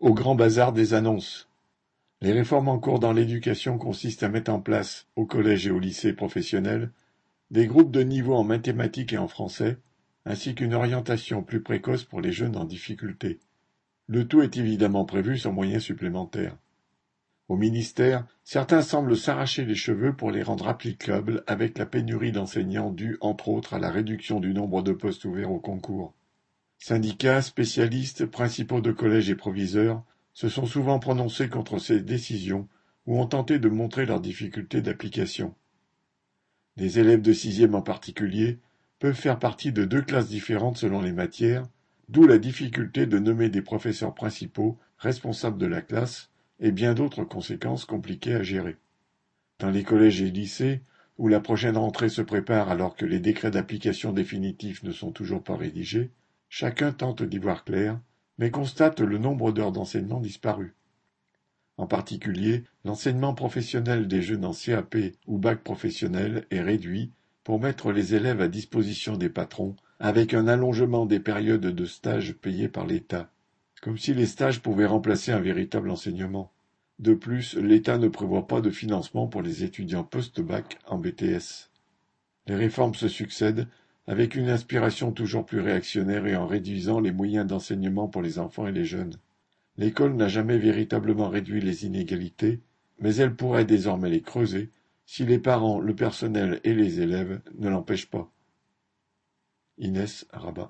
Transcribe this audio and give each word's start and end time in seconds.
Au 0.00 0.14
grand 0.14 0.34
bazar 0.34 0.72
des 0.72 0.94
annonces. 0.94 1.50
Les 2.22 2.32
réformes 2.32 2.68
en 2.68 2.78
cours 2.78 3.00
dans 3.00 3.12
l'éducation 3.12 3.76
consistent 3.76 4.22
à 4.22 4.30
mettre 4.30 4.50
en 4.50 4.58
place, 4.58 5.06
au 5.14 5.26
collège 5.26 5.66
et 5.66 5.70
au 5.70 5.78
lycée 5.78 6.14
professionnel, 6.14 6.90
des 7.50 7.66
groupes 7.66 7.90
de 7.90 8.00
niveau 8.02 8.34
en 8.34 8.42
mathématiques 8.42 9.12
et 9.12 9.18
en 9.18 9.28
français, 9.28 9.76
ainsi 10.24 10.54
qu'une 10.54 10.72
orientation 10.72 11.42
plus 11.42 11.60
précoce 11.60 12.04
pour 12.04 12.22
les 12.22 12.32
jeunes 12.32 12.56
en 12.56 12.64
difficulté. 12.64 13.40
Le 14.06 14.26
tout 14.26 14.40
est 14.40 14.56
évidemment 14.56 15.04
prévu 15.04 15.36
sans 15.36 15.52
moyens 15.52 15.82
supplémentaires. 15.82 16.56
Au 17.48 17.56
ministère, 17.56 18.26
certains 18.42 18.80
semblent 18.80 19.18
s'arracher 19.18 19.66
les 19.66 19.74
cheveux 19.74 20.16
pour 20.16 20.30
les 20.30 20.42
rendre 20.42 20.68
applicables 20.68 21.44
avec 21.46 21.76
la 21.76 21.84
pénurie 21.84 22.32
d'enseignants 22.32 22.90
due 22.90 23.18
entre 23.20 23.50
autres 23.50 23.74
à 23.74 23.78
la 23.78 23.90
réduction 23.90 24.40
du 24.40 24.54
nombre 24.54 24.80
de 24.80 24.92
postes 24.92 25.26
ouverts 25.26 25.52
au 25.52 25.60
concours. 25.60 26.14
Syndicats, 26.82 27.42
spécialistes, 27.42 28.24
principaux 28.24 28.80
de 28.80 28.90
collèges 28.90 29.28
et 29.28 29.34
proviseurs 29.34 30.02
se 30.32 30.48
sont 30.48 30.64
souvent 30.64 30.98
prononcés 30.98 31.50
contre 31.50 31.78
ces 31.78 32.00
décisions 32.00 32.68
ou 33.04 33.20
ont 33.20 33.26
tenté 33.26 33.58
de 33.58 33.68
montrer 33.68 34.06
leurs 34.06 34.22
difficultés 34.22 34.80
d'application. 34.80 35.54
Les 36.78 36.98
élèves 36.98 37.20
de 37.20 37.34
sixième 37.34 37.74
en 37.74 37.82
particulier 37.82 38.60
peuvent 38.98 39.14
faire 39.14 39.38
partie 39.38 39.72
de 39.72 39.84
deux 39.84 40.00
classes 40.00 40.28
différentes 40.30 40.78
selon 40.78 41.02
les 41.02 41.12
matières, 41.12 41.64
d'où 42.08 42.26
la 42.26 42.38
difficulté 42.38 43.04
de 43.04 43.18
nommer 43.18 43.50
des 43.50 43.62
professeurs 43.62 44.14
principaux 44.14 44.78
responsables 44.96 45.58
de 45.58 45.66
la 45.66 45.82
classe 45.82 46.30
et 46.60 46.72
bien 46.72 46.94
d'autres 46.94 47.24
conséquences 47.24 47.84
compliquées 47.84 48.34
à 48.34 48.42
gérer. 48.42 48.78
Dans 49.58 49.70
les 49.70 49.84
collèges 49.84 50.22
et 50.22 50.30
lycées, 50.30 50.80
où 51.18 51.28
la 51.28 51.40
prochaine 51.40 51.76
rentrée 51.76 52.08
se 52.08 52.22
prépare 52.22 52.70
alors 52.70 52.96
que 52.96 53.04
les 53.04 53.20
décrets 53.20 53.50
d'application 53.50 54.14
définitifs 54.14 54.82
ne 54.82 54.92
sont 54.92 55.12
toujours 55.12 55.44
pas 55.44 55.56
rédigés, 55.56 56.10
chacun 56.50 56.92
tente 56.92 57.22
d'y 57.22 57.38
voir 57.38 57.64
clair, 57.64 57.98
mais 58.36 58.50
constate 58.50 59.00
le 59.00 59.16
nombre 59.16 59.52
d'heures 59.52 59.72
d'enseignement 59.72 60.20
disparu. 60.20 60.74
En 61.78 61.86
particulier, 61.86 62.64
l'enseignement 62.84 63.32
professionnel 63.32 64.06
des 64.06 64.20
jeunes 64.20 64.44
en 64.44 64.52
CAP 64.52 64.96
ou 65.26 65.38
bac 65.38 65.62
professionnel 65.62 66.44
est 66.50 66.60
réduit 66.60 67.12
pour 67.44 67.58
mettre 67.58 67.92
les 67.92 68.14
élèves 68.14 68.42
à 68.42 68.48
disposition 68.48 69.16
des 69.16 69.30
patrons 69.30 69.76
avec 69.98 70.34
un 70.34 70.46
allongement 70.46 71.06
des 71.06 71.20
périodes 71.20 71.60
de 71.60 71.84
stage 71.86 72.34
payées 72.34 72.68
par 72.68 72.86
l'État. 72.86 73.30
Comme 73.80 73.96
si 73.96 74.12
les 74.12 74.26
stages 74.26 74.60
pouvaient 74.60 74.86
remplacer 74.86 75.32
un 75.32 75.40
véritable 75.40 75.90
enseignement. 75.90 76.52
De 76.98 77.14
plus, 77.14 77.56
l'État 77.56 77.96
ne 77.96 78.08
prévoit 78.08 78.46
pas 78.46 78.60
de 78.60 78.68
financement 78.68 79.26
pour 79.26 79.40
les 79.40 79.64
étudiants 79.64 80.04
post-bac 80.04 80.78
en 80.86 80.98
BTS. 80.98 81.70
Les 82.46 82.56
réformes 82.56 82.94
se 82.94 83.08
succèdent 83.08 83.68
avec 84.10 84.34
une 84.34 84.50
inspiration 84.50 85.12
toujours 85.12 85.46
plus 85.46 85.60
réactionnaire 85.60 86.26
et 86.26 86.34
en 86.34 86.44
réduisant 86.44 86.98
les 86.98 87.12
moyens 87.12 87.46
d'enseignement 87.46 88.08
pour 88.08 88.22
les 88.22 88.40
enfants 88.40 88.66
et 88.66 88.72
les 88.72 88.84
jeunes. 88.84 89.14
L'école 89.76 90.16
n'a 90.16 90.26
jamais 90.26 90.58
véritablement 90.58 91.28
réduit 91.28 91.60
les 91.60 91.86
inégalités, 91.86 92.60
mais 92.98 93.14
elle 93.14 93.36
pourrait 93.36 93.64
désormais 93.64 94.10
les 94.10 94.20
creuser 94.20 94.72
si 95.06 95.24
les 95.24 95.38
parents, 95.38 95.78
le 95.78 95.94
personnel 95.94 96.60
et 96.64 96.74
les 96.74 97.00
élèves 97.00 97.40
ne 97.56 97.68
l'empêchent 97.68 98.10
pas. 98.10 98.28
Inès 99.78 100.26
Rabat 100.32 100.68